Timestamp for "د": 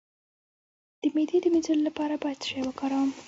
1.01-1.03, 1.41-1.45